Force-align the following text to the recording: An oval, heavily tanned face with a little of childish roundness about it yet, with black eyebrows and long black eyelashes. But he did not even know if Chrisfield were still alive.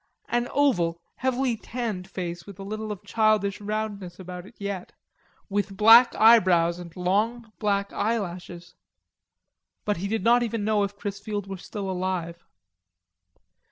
An 0.29 0.47
oval, 0.49 0.99
heavily 1.17 1.55
tanned 1.55 2.09
face 2.09 2.47
with 2.47 2.57
a 2.57 2.63
little 2.63 2.91
of 2.91 3.03
childish 3.03 3.61
roundness 3.61 4.17
about 4.17 4.47
it 4.47 4.55
yet, 4.57 4.93
with 5.47 5.77
black 5.77 6.15
eyebrows 6.15 6.79
and 6.79 6.95
long 6.97 7.53
black 7.59 7.93
eyelashes. 7.93 8.73
But 9.85 9.97
he 9.97 10.07
did 10.07 10.23
not 10.23 10.41
even 10.41 10.63
know 10.65 10.81
if 10.81 10.97
Chrisfield 10.97 11.45
were 11.45 11.57
still 11.57 11.87
alive. 11.87 12.43